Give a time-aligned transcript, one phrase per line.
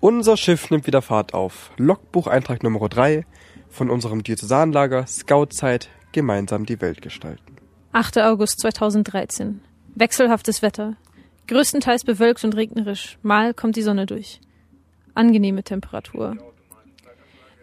[0.00, 1.72] Unser Schiff nimmt wieder Fahrt auf.
[1.76, 3.26] Logbucheintrag Nummer 3
[3.68, 7.56] von unserem Diözesanlager Scoutzeit gemeinsam die Welt gestalten.
[7.92, 8.18] 8.
[8.18, 9.60] August 2013.
[9.96, 10.96] Wechselhaftes Wetter.
[11.48, 13.18] Größtenteils bewölkt und regnerisch.
[13.22, 14.40] Mal kommt die Sonne durch.
[15.14, 16.36] Angenehme Temperatur.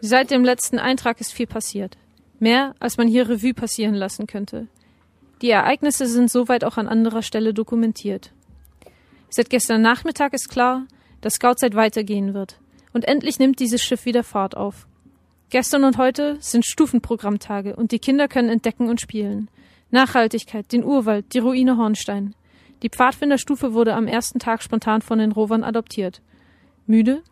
[0.02, 1.96] Seit dem letzten Eintrag ist viel passiert.
[2.38, 4.68] Mehr, als man hier Revue passieren lassen könnte.
[5.40, 8.32] Die Ereignisse sind soweit auch an anderer Stelle dokumentiert.
[9.30, 10.86] Seit gestern Nachmittag ist klar,
[11.26, 12.60] dass Scoutzeit weitergehen wird.
[12.92, 14.86] Und endlich nimmt dieses Schiff wieder Fahrt auf.
[15.50, 19.50] Gestern und heute sind Stufenprogrammtage und die Kinder können entdecken und spielen.
[19.90, 22.36] Nachhaltigkeit, den Urwald, die Ruine Hornstein.
[22.84, 26.22] Die Pfadfinderstufe wurde am ersten Tag spontan von den Rovern adoptiert.
[26.86, 27.22] Müde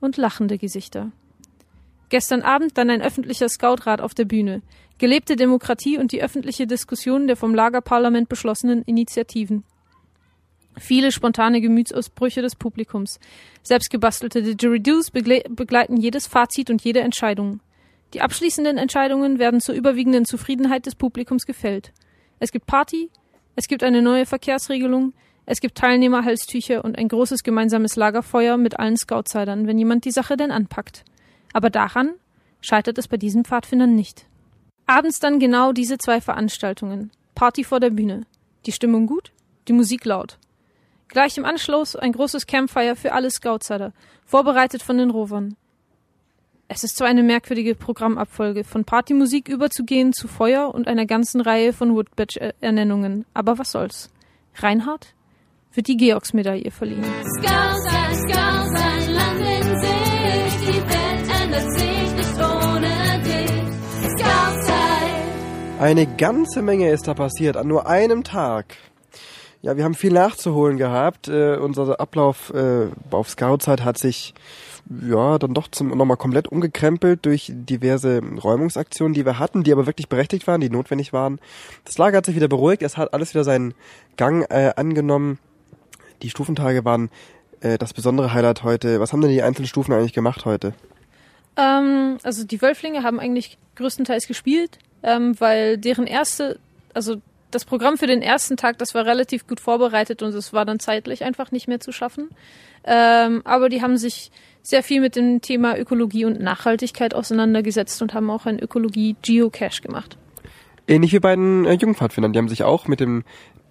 [0.00, 1.10] und lachende Gesichter.
[2.10, 4.60] Gestern Abend dann ein öffentlicher Scoutrat auf der Bühne.
[4.98, 9.64] Gelebte Demokratie und die öffentliche Diskussion der vom Lagerparlament beschlossenen Initiativen.
[10.80, 13.20] Viele spontane Gemütsausbrüche des Publikums.
[13.62, 17.60] Selbstgebastelte Didgeridoos begleiten jedes Fazit und jede Entscheidung.
[18.14, 21.92] Die abschließenden Entscheidungen werden zur überwiegenden Zufriedenheit des Publikums gefällt.
[22.38, 23.10] Es gibt Party,
[23.56, 25.12] es gibt eine neue Verkehrsregelung,
[25.44, 30.38] es gibt Teilnehmerhalstücher und ein großes gemeinsames Lagerfeuer mit allen Scoutsidern, wenn jemand die Sache
[30.38, 31.04] denn anpackt.
[31.52, 32.14] Aber daran
[32.62, 34.24] scheitert es bei diesen Pfadfindern nicht.
[34.86, 37.10] Abends dann genau diese zwei Veranstaltungen.
[37.34, 38.22] Party vor der Bühne.
[38.64, 39.30] Die Stimmung gut,
[39.68, 40.38] die Musik laut.
[41.10, 43.92] Gleich im Anschluss ein großes Campfire für alle Scoutsider,
[44.24, 45.56] vorbereitet von den Rovern.
[46.68, 51.72] Es ist zwar eine merkwürdige Programmabfolge, von Partymusik überzugehen zu Feuer und einer ganzen Reihe
[51.72, 54.08] von Woodbatch-Ernennungen, aber was soll's.
[54.54, 55.14] Reinhard
[55.74, 57.02] wird die Georgsmedaille verliehen.
[57.02, 57.84] Scouts
[58.20, 64.20] Scouts sein, Land in Sicht, die Welt ändert sich nicht ohne dich.
[64.20, 64.70] Scouts.
[65.80, 68.76] Eine ganze Menge ist da passiert an nur einem Tag.
[69.62, 71.28] Ja, wir haben viel nachzuholen gehabt.
[71.28, 74.34] Äh, unser Ablauf äh, auf Scoutzeit hat sich
[75.06, 79.86] ja dann doch zum nochmal komplett umgekrempelt durch diverse Räumungsaktionen, die wir hatten, die aber
[79.86, 81.38] wirklich berechtigt waren, die notwendig waren.
[81.84, 83.74] Das Lager hat sich wieder beruhigt, es hat alles wieder seinen
[84.16, 85.38] Gang äh, angenommen.
[86.22, 87.10] Die Stufentage waren
[87.60, 88.98] äh, das besondere Highlight heute.
[88.98, 90.72] Was haben denn die einzelnen Stufen eigentlich gemacht heute?
[91.56, 96.58] Ähm, also die Wölflinge haben eigentlich größtenteils gespielt, ähm, weil deren erste,
[96.94, 97.16] also
[97.50, 100.78] das Programm für den ersten Tag, das war relativ gut vorbereitet und es war dann
[100.78, 102.30] zeitlich einfach nicht mehr zu schaffen.
[102.84, 104.30] Ähm, aber die haben sich
[104.62, 110.16] sehr viel mit dem Thema Ökologie und Nachhaltigkeit auseinandergesetzt und haben auch ein Ökologie-Geocache gemacht.
[110.86, 113.24] Ähnlich wie bei den äh, Jungpfadfindern, die haben sich auch mit dem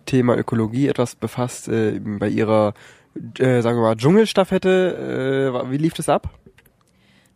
[0.05, 2.73] Thema Ökologie etwas befasst äh, bei ihrer,
[3.37, 5.53] äh, sagen wir mal, Dschungelstaffette.
[5.65, 6.29] Äh, wie lief das ab?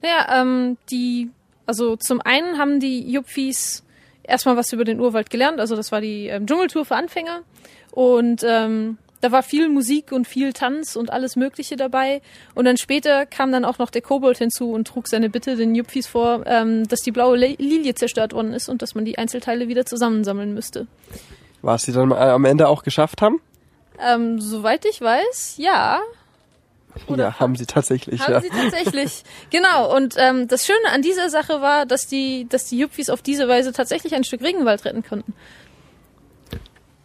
[0.02, 1.30] Naja, ähm, die,
[1.66, 3.84] also zum einen haben die Jupfis
[4.24, 5.60] erstmal was über den Urwald gelernt.
[5.60, 7.42] Also das war die ähm, Dschungeltour für Anfänger.
[7.92, 12.22] Und ähm, da war viel Musik und viel Tanz und alles Mögliche dabei.
[12.56, 15.76] Und dann später kam dann auch noch der Kobold hinzu und trug seine Bitte den
[15.76, 19.70] Jupfis vor, ähm, dass die blaue Lilie zerstört worden ist und dass man die Einzelteile
[19.70, 20.88] wieder zusammensammeln müsste.
[21.62, 23.40] Was sie dann am Ende auch geschafft haben?
[24.06, 26.02] Ähm, soweit ich weiß, ja.
[27.08, 28.22] Oder ja, haben sie tatsächlich.
[28.22, 28.42] Haben ja.
[28.42, 29.24] sie tatsächlich.
[29.50, 29.96] genau.
[29.96, 33.48] Und ähm, das Schöne an dieser Sache war, dass die, dass die Jupfis auf diese
[33.48, 35.34] Weise tatsächlich ein Stück Regenwald retten konnten.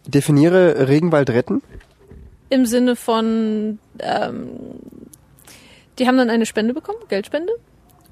[0.05, 1.61] Definiere Regenwald retten?
[2.49, 4.49] Im Sinne von, ähm,
[5.99, 7.53] die haben dann eine Spende bekommen, Geldspende,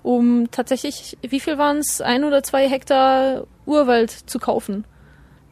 [0.04, 4.86] um tatsächlich, wie viel waren es, ein oder zwei Hektar Urwald zu kaufen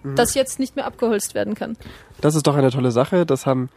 [0.05, 0.15] mhm.
[0.15, 1.77] das jetzt nicht mehr abgeholzt werden kann.
[2.21, 3.25] Das ist doch eine tolle Sache.
[3.25, 3.69] Das haben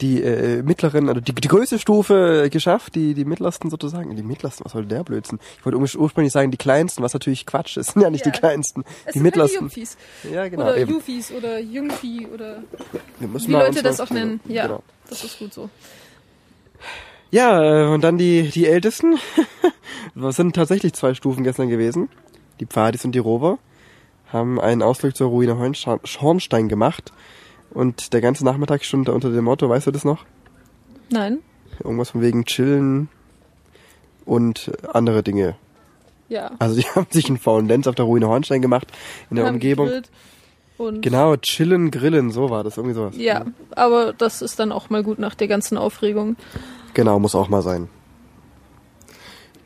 [0.00, 4.14] die äh, mittleren, also die, die größte Stufe geschafft, die, die mittlersten sozusagen.
[4.16, 5.38] Die mittlersten, was soll der Blödsinn?
[5.58, 7.92] Ich wollte ursprünglich sagen, die kleinsten, was natürlich Quatsch ist.
[7.92, 8.32] sind ja nicht ja.
[8.32, 8.84] die kleinsten.
[9.04, 9.68] Es die mittlersten.
[9.68, 9.96] Die Jungfis.
[10.32, 10.64] Ja, genau.
[10.64, 10.92] Oder eben.
[10.92, 12.62] Jufis oder Jungfi oder
[13.18, 14.40] wie Leute das auch nennen.
[14.46, 14.82] Ja, genau.
[15.08, 15.68] das ist gut so.
[17.30, 19.18] Ja, äh, und dann die, die Ältesten.
[20.14, 22.08] das sind tatsächlich zwei Stufen gestern gewesen.
[22.60, 23.58] Die Pfadis und die Rover
[24.32, 27.12] haben einen Ausflug zur Ruine Hornstein gemacht.
[27.70, 30.24] Und der ganze Nachmittag stand da unter dem Motto, weißt du das noch?
[31.10, 31.38] Nein.
[31.82, 33.08] Irgendwas von wegen Chillen
[34.24, 35.56] und andere Dinge.
[36.28, 36.52] Ja.
[36.58, 38.88] Also die haben sich einen faulen Lenz auf der Ruine Hornstein gemacht,
[39.30, 39.90] in der haben Umgebung.
[41.00, 43.16] genau, chillen, grillen, so war das, irgendwie sowas.
[43.16, 46.36] Ja, aber das ist dann auch mal gut nach der ganzen Aufregung.
[46.94, 47.88] Genau, muss auch mal sein.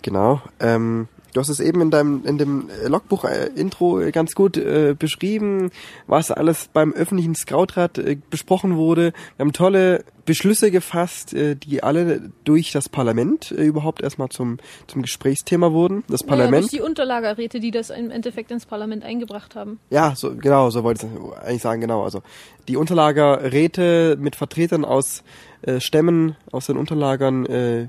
[0.03, 0.41] Genau.
[0.61, 5.71] Ähm, Du hast es eben in deinem in dem Logbuch-Intro ganz gut äh, beschrieben,
[6.07, 9.13] was alles beim öffentlichen Scoutrat äh, besprochen wurde.
[9.37, 14.57] Wir haben tolle Beschlüsse gefasst, äh, die alle durch das Parlament äh, überhaupt erstmal zum
[14.87, 16.05] zum Gesprächsthema wurden.
[16.09, 16.63] Das naja, Parlament.
[16.63, 19.79] Durch die Unterlagerräte, die das im Endeffekt ins Parlament eingebracht haben.
[19.91, 22.03] Ja, so genau, so wollte ich eigentlich sagen, genau.
[22.03, 22.23] Also
[22.67, 25.23] die Unterlagerräte mit Vertretern aus
[25.61, 27.89] äh, Stämmen aus den Unterlagern äh,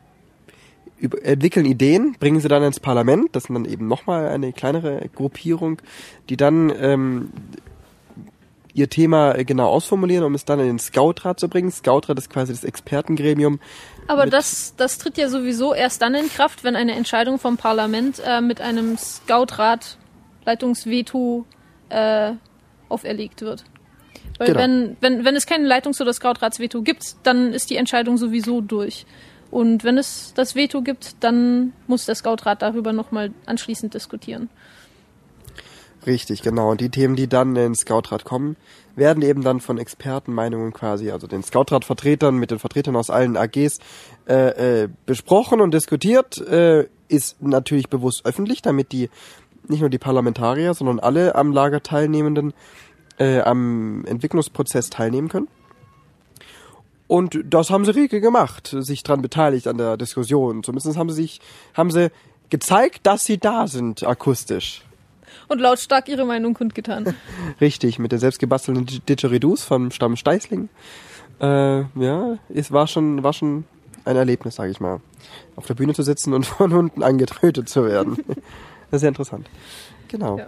[1.00, 3.36] entwickeln Ideen, bringen sie dann ins Parlament.
[3.36, 5.82] Das sind dann eben nochmal eine kleinere Gruppierung,
[6.30, 7.32] die dann ähm,
[8.74, 11.72] ihr Thema genau ausformulieren, um es dann in den Scoutrat zu bringen.
[11.72, 13.60] Scoutrat ist quasi das Expertengremium.
[14.08, 18.22] Aber das, das tritt ja sowieso erst dann in Kraft, wenn eine Entscheidung vom Parlament
[18.26, 19.98] äh, mit einem Scoutrat
[20.46, 21.46] Leitungsveto
[21.90, 22.34] äh,
[22.90, 23.66] auferlegt wird.
[24.38, 24.60] Weil genau.
[24.60, 29.06] wenn, wenn, wenn es kein Leitungs- oder Scoutratsveto gibt, dann ist die Entscheidung sowieso durch.
[29.52, 34.50] Und wenn es das Veto gibt, dann muss der Scoutrat darüber nochmal anschließend diskutieren.
[36.06, 36.72] Richtig, genau.
[36.72, 38.56] Und die Themen, die dann in den Scoutrat kommen,
[38.96, 43.80] werden eben dann von Expertenmeinungen quasi, also den Scoutrat-Vertretern mit den Vertretern aus allen AGs
[44.28, 46.38] äh, äh, besprochen und diskutiert.
[46.38, 49.10] Äh, ist natürlich bewusst öffentlich, damit die
[49.68, 52.54] nicht nur die Parlamentarier, sondern alle am Lager Teilnehmenden
[53.20, 55.48] äh, am Entwicklungsprozess teilnehmen können.
[57.08, 60.64] Und das haben sie rege gemacht, sich dran beteiligt an der Diskussion.
[60.64, 61.42] Zumindest haben sie sich,
[61.74, 62.12] haben sie
[62.50, 64.84] gezeigt, dass sie da sind, akustisch.
[65.48, 67.16] Und lautstark ihre Meinung kundgetan.
[67.62, 70.68] Richtig, mit der selbstgebastelten Didgeridoos vom Stamm Steißling.
[71.40, 73.64] Äh, ja, es war schon, war schon
[74.04, 75.00] ein Erlebnis, sage ich mal.
[75.56, 78.18] Auf der Bühne zu sitzen und von unten angetrötet zu werden.
[78.28, 78.38] das
[78.92, 79.50] ist sehr interessant.
[80.10, 80.38] Genau.
[80.38, 80.48] Ja.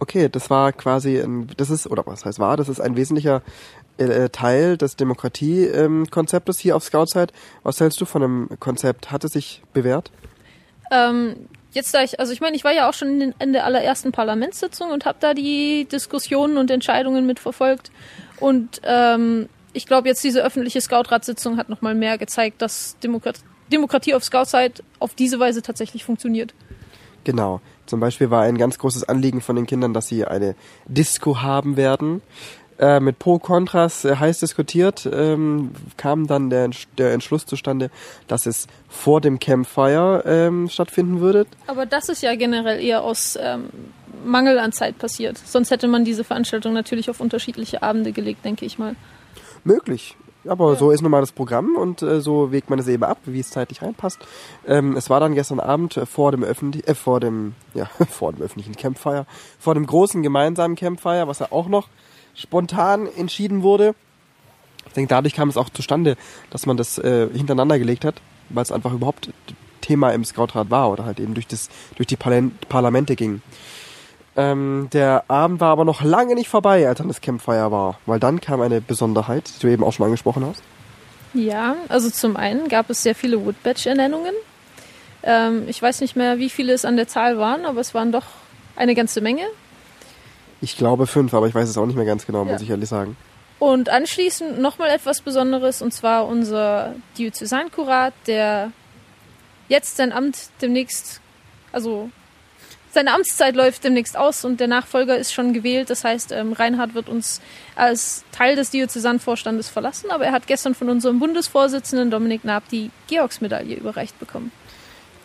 [0.00, 3.42] Okay, das war quasi, ein, das ist, oder was heißt war, das ist ein wesentlicher
[3.98, 7.32] äh, Teil des Demokratie-Konzeptes hier auf Scoutside.
[7.62, 9.10] Was hältst du von dem Konzept?
[9.10, 10.10] Hat es sich bewährt?
[10.90, 13.52] Ähm, jetzt da ich, also ich meine, ich war ja auch schon in, den, in
[13.52, 17.90] der allerersten Parlamentssitzung und habe da die Diskussionen und Entscheidungen mitverfolgt.
[18.40, 23.36] Und ähm, ich glaube, jetzt diese öffentliche Scoutratssitzung hat nochmal mehr gezeigt, dass Demokrat
[23.70, 26.54] Demokratie auf Scoutside auf diese Weise tatsächlich funktioniert.
[27.24, 27.60] Genau.
[27.84, 30.54] Zum Beispiel war ein ganz großes Anliegen von den Kindern, dass sie eine
[30.86, 32.22] Disco haben werden.
[32.78, 37.90] Äh, mit Pro Kontras äh, heiß diskutiert, ähm, kam dann der, der Entschluss zustande,
[38.28, 41.46] dass es vor dem Campfire ähm, stattfinden würde.
[41.66, 43.70] Aber das ist ja generell eher aus ähm,
[44.24, 45.38] Mangel an Zeit passiert.
[45.38, 48.94] Sonst hätte man diese Veranstaltung natürlich auf unterschiedliche Abende gelegt, denke ich mal.
[49.64, 50.16] Möglich.
[50.46, 50.78] Aber ja.
[50.78, 53.40] so ist nun mal das Programm und äh, so wägt man es eben ab, wie
[53.40, 54.20] es zeitlich reinpasst.
[54.66, 58.32] Ähm, es war dann gestern Abend äh, vor dem öffentlichen, äh, vor dem, ja, vor
[58.32, 59.26] dem öffentlichen Campfire,
[59.58, 61.88] vor dem großen gemeinsamen Campfire, was ja auch noch
[62.38, 63.94] spontan entschieden wurde.
[64.86, 66.16] Ich denke, dadurch kam es auch zustande,
[66.50, 69.30] dass man das äh, hintereinander gelegt hat, weil es einfach überhaupt
[69.80, 73.42] Thema im Scoutrat war oder halt eben durch, das, durch die Parlamente ging.
[74.36, 78.20] Ähm, der Abend war aber noch lange nicht vorbei, als dann das Campfire war, weil
[78.20, 80.62] dann kam eine Besonderheit, die du eben auch schon angesprochen hast.
[81.34, 84.34] Ja, also zum einen gab es sehr viele Woodbatch-Ernennungen.
[85.22, 88.12] Ähm, ich weiß nicht mehr, wie viele es an der Zahl waren, aber es waren
[88.12, 88.24] doch
[88.76, 89.42] eine ganze Menge.
[90.60, 92.52] Ich glaube fünf, aber ich weiß es auch nicht mehr ganz genau, ja.
[92.52, 93.16] muss ich ehrlich sagen.
[93.58, 98.72] Und anschließend nochmal etwas Besonderes, und zwar unser Diözesankurat, der
[99.68, 101.20] jetzt sein Amt demnächst,
[101.72, 102.10] also
[102.90, 105.90] seine Amtszeit läuft demnächst aus und der Nachfolger ist schon gewählt.
[105.90, 107.40] Das heißt, ähm, Reinhard wird uns
[107.76, 112.90] als Teil des Diözesanvorstandes verlassen, aber er hat gestern von unserem Bundesvorsitzenden Dominik Naab die
[113.08, 114.52] Georgsmedaille überreicht bekommen.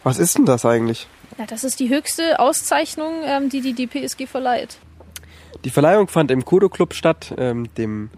[0.03, 1.07] Was ist denn das eigentlich?
[1.38, 4.77] Ja, das ist die höchste Auszeichnung, ähm, die die DPSG verleiht.
[5.63, 8.09] Die Verleihung fand im Kudo Club statt, ähm, dem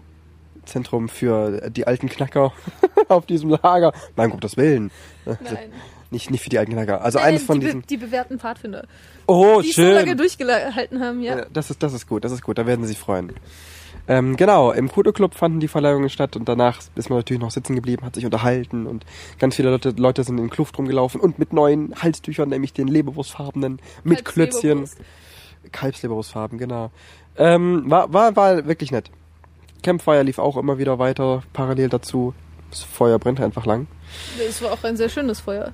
[0.64, 2.52] Zentrum für die alten Knacker
[3.08, 3.92] auf diesem Lager.
[4.16, 4.90] Mein Gottes Willen.
[5.24, 5.38] Nein.
[6.10, 7.02] Nicht, nicht für die alten Knacker.
[7.02, 7.80] Also Nein, eines von die diesen.
[7.80, 8.86] Be die bewährten Pfadfinder.
[9.26, 9.86] Oh, die schön.
[9.86, 11.38] Die so lange durchgehalten haben, ja.
[11.38, 11.46] ja.
[11.52, 12.58] Das ist, das ist gut, das ist gut.
[12.58, 13.32] Da werden sie sich freuen.
[14.08, 17.50] Ähm, genau, im Kudo Club fanden die Verleihungen statt und danach ist man natürlich noch
[17.50, 19.04] sitzen geblieben, hat sich unterhalten und
[19.40, 22.86] ganz viele Leute, Leute sind in den Kluft rumgelaufen und mit neuen Halstüchern, nämlich den
[22.86, 24.88] Leberwurstfarbenen, mit Klötzchen.
[25.72, 26.90] Kalbsleberwurstfarben, genau.
[27.38, 29.10] Ähm, war, war, war wirklich nett.
[29.82, 32.34] Campfire lief auch immer wieder weiter, parallel dazu.
[32.70, 33.86] Das Feuer brennt einfach lang.
[34.48, 35.72] Es war auch ein sehr schönes Feuer.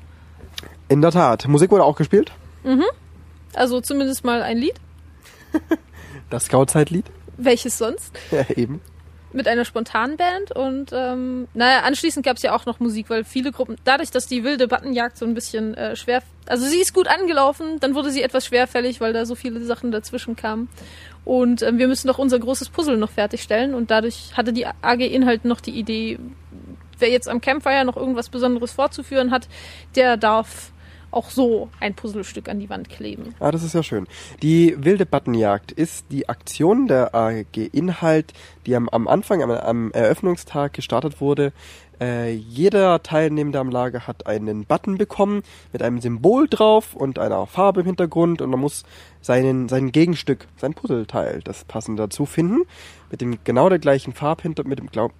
[0.88, 1.48] In der Tat.
[1.48, 2.32] Musik wurde auch gespielt?
[2.64, 2.84] Mhm.
[3.54, 4.74] Also zumindest mal ein Lied.
[6.30, 7.06] das Scout-Zeitlied?
[7.36, 8.12] Welches sonst?
[8.30, 8.80] Ja, eben
[9.32, 13.24] mit einer spontanen Band und ähm, naja, anschließend gab es ja auch noch Musik, weil
[13.24, 16.94] viele Gruppen, dadurch, dass die wilde Buttonjagd so ein bisschen äh, schwer, also sie ist
[16.94, 20.68] gut angelaufen, dann wurde sie etwas schwerfällig, weil da so viele Sachen dazwischen kamen.
[21.24, 23.74] Und ähm, wir müssen doch unser großes Puzzle noch fertigstellen.
[23.74, 26.18] Und dadurch hatte die AG Inhalt noch die Idee,
[26.98, 29.48] wer jetzt am Campfire noch irgendwas Besonderes vorzuführen hat,
[29.94, 30.71] der darf
[31.12, 33.34] auch so ein Puzzlestück an die Wand kleben.
[33.38, 34.06] Ah, das ist ja schön.
[34.42, 38.32] Die wilde Buttonjagd ist die Aktion der AG Inhalt,
[38.66, 41.52] die am, am Anfang, am, am Eröffnungstag gestartet wurde.
[42.00, 45.42] Äh, jeder Teilnehmende am Lager hat einen Button bekommen
[45.72, 48.82] mit einem Symbol drauf und einer Farbe im Hintergrund und man muss
[49.20, 52.62] seinen, sein Gegenstück, sein Puzzleteil, das passende dazu finden,
[53.12, 55.12] mit dem genau der gleichen Farbhinter, mit dem, glaub,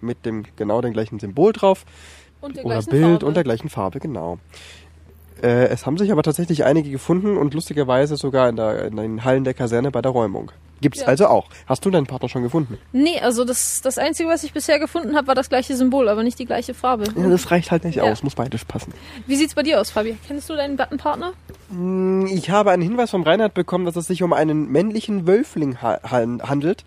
[0.00, 1.84] mit dem genau den gleichen Symbol drauf
[2.40, 3.26] Und der oder Bild Farbe.
[3.26, 4.38] und der gleichen Farbe, genau.
[5.42, 9.24] Äh, es haben sich aber tatsächlich einige gefunden und lustigerweise sogar in, der, in den
[9.24, 10.50] Hallen der Kaserne bei der Räumung.
[10.80, 11.06] Gibt's Ja.
[11.08, 11.46] also auch.
[11.66, 12.78] Hast du deinen Partner schon gefunden?
[12.92, 16.22] Nee, also das, das Einzige, was ich bisher gefunden habe, war das gleiche Symbol, aber
[16.22, 17.04] nicht die gleiche Farbe.
[17.16, 18.04] Ja, das reicht halt nicht Ja.
[18.04, 18.92] aus, muss beides passen.
[19.26, 20.16] Wie sieht's bei dir aus, Fabi?
[20.28, 21.32] Kennst du deinen Buttonpartner?
[21.70, 25.82] Mm, Ich habe einen Hinweis vom Reinhard bekommen, dass es sich um einen männlichen Wölfling
[25.82, 26.84] ha han- handelt.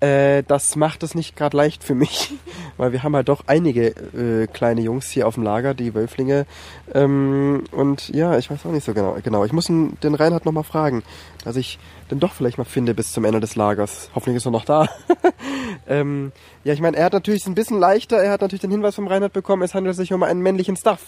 [0.00, 2.32] Äh, das macht es nicht gerade leicht für mich,
[2.78, 6.46] weil wir haben halt doch einige äh, kleine Jungs hier auf dem Lager, die Wölflinge.
[6.94, 9.18] Ähm, und ja, ich weiß auch nicht so genau.
[9.22, 11.02] Genau, ich muss den Reinhard nochmal fragen,
[11.44, 11.78] dass ich
[12.10, 14.10] den doch vielleicht mal finde bis zum Ende des Lagers.
[14.14, 14.88] Hoffentlich ist er noch da.
[15.86, 16.32] ähm,
[16.64, 18.16] ja, ich meine, er hat natürlich es ein bisschen leichter.
[18.16, 21.00] Er hat natürlich den Hinweis vom Reinhard bekommen, es handelt sich um einen männlichen Stuff.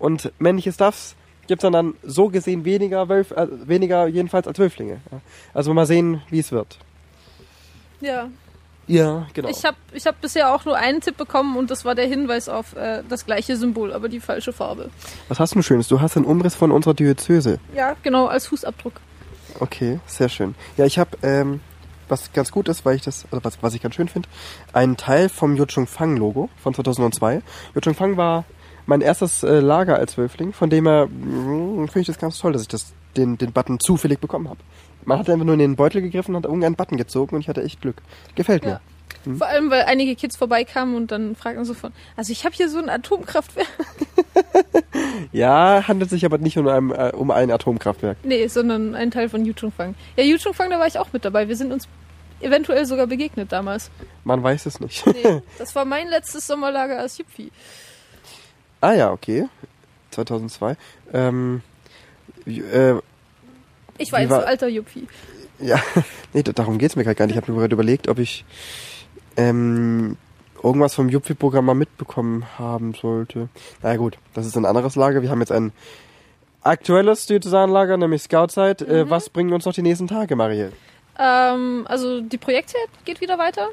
[0.00, 1.14] Und männliche Stuffs
[1.46, 5.00] gibt's dann, dann so gesehen weniger Wölf, äh, weniger jedenfalls als Wölflinge.
[5.54, 6.78] Also mal sehen, wie es wird.
[8.06, 8.28] Ja.
[8.88, 9.48] Ja, genau.
[9.48, 12.48] Ich habe ich hab bisher auch nur einen Tipp bekommen und das war der Hinweis
[12.48, 14.90] auf äh, das gleiche Symbol, aber die falsche Farbe.
[15.28, 15.88] Was hast du Schönes?
[15.88, 17.58] Du hast einen Umriss von unserer Diözese.
[17.74, 18.92] Ja, genau, als Fußabdruck.
[19.58, 20.54] Okay, sehr schön.
[20.76, 21.60] Ja, ich habe, ähm,
[22.08, 24.28] was ganz gut ist, weil ich das, also was, was ich ganz schön finde,
[24.72, 27.42] einen Teil vom Yuchung Fang Logo von 2002.
[27.74, 28.44] Yuchung Fang war
[28.86, 32.52] mein erstes äh, Lager als Wölfling, von dem her mh, finde ich das ganz toll,
[32.52, 34.60] dass ich das, den, den Button zufällig bekommen habe.
[35.06, 37.48] Man hat einfach nur in den Beutel gegriffen und hat irgendeinen Button gezogen und ich
[37.48, 38.02] hatte echt Glück.
[38.34, 38.80] Gefällt mir.
[39.24, 39.34] Ja.
[39.38, 42.68] Vor allem, weil einige Kids vorbeikamen und dann fragten so von, also ich habe hier
[42.68, 43.66] so ein Atomkraftwerk.
[45.32, 48.18] Ja, handelt sich aber nicht um ein, äh, um ein Atomkraftwerk.
[48.22, 49.94] Nee, sondern ein Teil von Yuchungfang.
[50.16, 51.48] Ja, Yuchungfang, da war ich auch mit dabei.
[51.48, 51.88] Wir sind uns
[52.40, 53.90] eventuell sogar begegnet damals.
[54.24, 55.06] Man weiß es nicht.
[55.06, 57.50] Nee, das war mein letztes Sommerlager als Yuppie.
[58.80, 59.48] ah ja, okay.
[60.10, 60.76] 2002.
[61.12, 61.62] Ähm,
[62.46, 62.94] äh,
[63.98, 65.06] Ich war jetzt war- so alter Yuppie.
[65.58, 65.80] Ja,
[66.32, 67.36] nee, da- darum geht's mir gerade gar nicht.
[67.36, 68.44] Ich habe mir gerade überlegt, ob ich
[69.36, 70.16] ähm,
[70.62, 73.48] irgendwas vom Jupfi-Programm mal mitbekommen haben sollte.
[73.82, 75.22] Na ja, gut, das ist ein anderes Lager.
[75.22, 75.72] Wir haben jetzt ein
[76.62, 78.82] aktuelles Diözesanlager, nämlich Scoutzeit.
[78.82, 80.72] Äh, was bringen uns noch die nächsten Tage, Marielle?
[81.18, 83.68] Ähm, also die Projektzeit geht wieder weiter.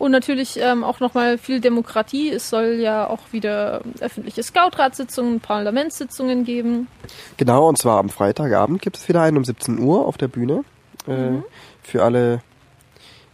[0.00, 2.30] Und natürlich ähm, auch nochmal viel Demokratie.
[2.30, 6.88] Es soll ja auch wieder öffentliche Scoutratssitzungen, Parlamentssitzungen geben.
[7.36, 10.64] Genau, und zwar am Freitagabend gibt es wieder einen um 17 Uhr auf der Bühne.
[11.06, 11.42] Äh,
[11.82, 12.40] Für alle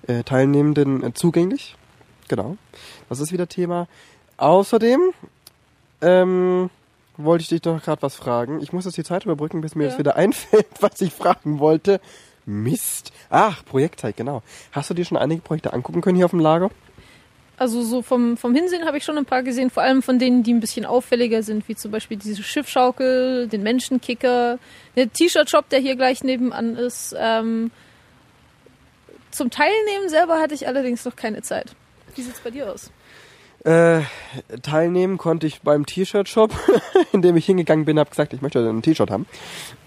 [0.08, 1.76] äh, Teilnehmenden äh, zugänglich.
[2.28, 2.56] Genau.
[3.08, 3.87] Das ist wieder Thema.
[4.37, 5.00] Außerdem
[6.02, 6.68] ähm,
[7.16, 8.61] wollte ich dich doch gerade was fragen.
[8.61, 9.90] Ich muss jetzt die Zeit überbrücken, bis mir Ja.
[9.90, 12.00] das wieder einfällt, was ich fragen wollte.
[12.47, 13.12] Mist.
[13.29, 14.43] Ach, Projektzeit, genau.
[14.73, 16.71] Hast du dir schon einige Projekte angucken können hier auf dem Lager?
[17.59, 20.43] Also so vom, vom Hinsehen habe ich schon ein paar gesehen, vor allem von denen,
[20.43, 24.59] die ein bisschen auffälliger sind, wie zum Beispiel diese Schiffschaukel, den Menschenkicker,
[24.95, 27.15] der T-Shirt-Shop, der hier gleich nebenan ist.
[27.19, 27.71] Ähm,
[29.31, 31.75] zum Teilnehmen selber hatte ich allerdings noch keine Zeit.
[32.15, 32.91] Wie sieht's bei dir aus?
[33.65, 34.03] Äh,
[34.62, 36.55] teilnehmen konnte ich beim T-Shirt-Shop,
[37.12, 39.26] in dem ich hingegangen bin, habe gesagt, ich möchte ein T-Shirt haben.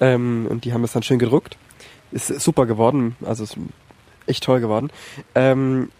[0.01, 1.55] Ähm, und die haben es dann schön gedruckt.
[2.11, 3.55] Ist super geworden, also ist
[4.25, 4.89] echt toll geworden.
[5.35, 5.91] Ähm,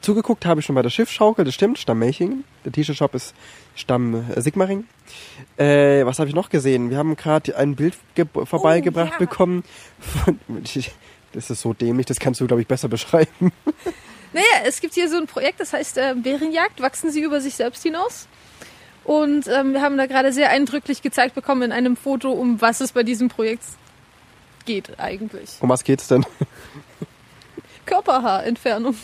[0.00, 2.44] zugeguckt habe ich schon bei der Schiffschaukel, das stimmt, Stamm Melchingen.
[2.64, 3.34] Der T-Shirt-Shop ist
[3.74, 4.84] Stamm äh, Sigmaring.
[5.56, 6.90] Äh, was habe ich noch gesehen?
[6.90, 9.18] Wir haben gerade ein Bild ge- vorbeigebracht ja.
[9.18, 9.64] bekommen.
[9.98, 10.38] Von,
[11.32, 13.52] das ist so dämlich, das kannst du, glaube ich, besser beschreiben.
[14.34, 17.54] Naja, es gibt hier so ein Projekt, das heißt äh, Bärenjagd, wachsen sie über sich
[17.54, 18.28] selbst hinaus.
[19.04, 22.82] Und ähm, wir haben da gerade sehr eindrücklich gezeigt bekommen in einem Foto, um was
[22.82, 23.62] es bei diesem Projekt
[24.68, 25.56] geht eigentlich.
[25.60, 26.26] Um was geht's denn?
[27.86, 28.94] Körperhaarentfernung.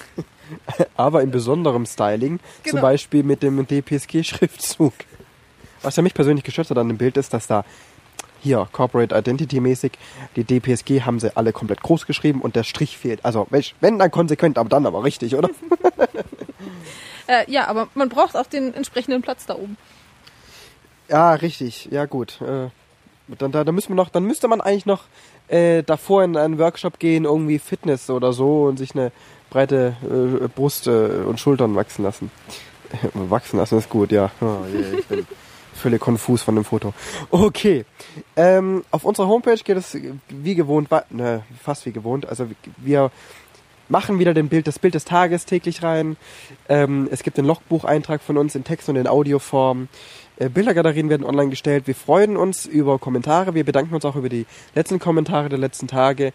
[0.96, 2.82] aber in besonderem Styling, zum Genau.
[2.82, 4.92] Beispiel mit dem DPSG-Schriftzug.
[5.82, 7.64] Was ja mich persönlich gestört hat an dem Bild ist, dass da
[8.42, 9.92] hier Corporate Identity mäßig
[10.36, 13.24] die DPSG haben sie alle komplett groß geschrieben und der Strich fehlt.
[13.24, 13.46] Also
[13.80, 15.48] wenn dann konsequent, aber dann aber richtig, oder?
[17.26, 19.78] Äh, ja, aber man braucht auch den entsprechenden Platz da oben.
[21.08, 21.88] Ja, richtig.
[21.90, 22.38] Ja gut.
[22.42, 22.68] Äh,
[23.38, 25.04] dann, da, da müssen wir noch, dann müsste man eigentlich noch
[25.48, 29.12] äh, davor in einen Workshop gehen, irgendwie Fitness oder so und sich eine
[29.50, 30.90] breite äh, Brust äh,
[31.26, 32.30] und Schultern wachsen lassen.
[33.14, 34.30] wachsen lassen ist gut, ja.
[34.40, 35.26] Oh, je, ich bin
[35.74, 36.94] völlig konfus von dem Foto.
[37.30, 37.84] Okay.
[38.36, 39.96] Ähm, auf unserer Homepage geht es
[40.28, 42.26] wie gewohnt, ne, fast wie gewohnt.
[42.28, 42.46] Also
[42.78, 43.10] wir
[43.88, 46.16] machen wieder den Bild, das Bild des Tages täglich rein.
[46.68, 49.88] Ähm, es gibt den Logbucheintrag von uns in Text und in Audioform.
[50.36, 51.86] Äh, Bildergalerien werden online gestellt.
[51.86, 53.54] Wir freuen uns über Kommentare.
[53.54, 56.32] Wir bedanken uns auch über die letzten Kommentare der letzten Tage.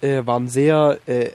[0.00, 1.30] Äh, waren sehr äh,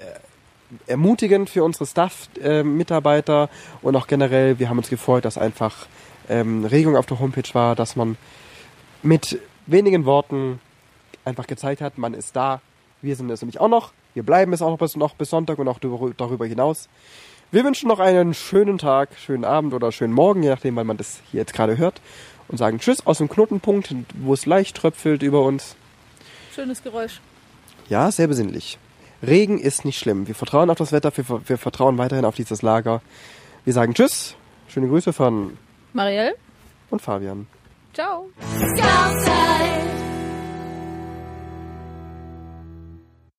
[0.87, 3.49] ermutigend für unsere Staff-Mitarbeiter
[3.81, 4.59] und auch generell.
[4.59, 5.87] Wir haben uns gefreut, dass einfach
[6.29, 8.17] ähm, Regung auf der Homepage war, dass man
[9.03, 10.59] mit wenigen Worten
[11.25, 12.61] einfach gezeigt hat, man ist da.
[13.01, 13.91] Wir sind es nämlich auch noch.
[14.13, 16.89] Wir bleiben es auch noch bis, noch bis Sonntag und auch darüber hinaus.
[17.51, 20.97] Wir wünschen noch einen schönen Tag, schönen Abend oder schönen Morgen, je nachdem, wann man
[20.97, 22.01] das hier jetzt gerade hört.
[22.47, 25.75] Und sagen Tschüss aus dem Knotenpunkt, wo es leicht tröpfelt über uns.
[26.53, 27.21] Schönes Geräusch.
[27.89, 28.77] Ja, sehr besinnlich.
[29.21, 30.27] Regen ist nicht schlimm.
[30.27, 33.01] Wir vertrauen auf das Wetter, wir, wir vertrauen weiterhin auf dieses Lager.
[33.65, 34.35] Wir sagen Tschüss.
[34.67, 35.57] Schöne Grüße von
[35.93, 36.35] Marielle
[36.89, 37.47] und Fabian.
[37.93, 38.29] Ciao.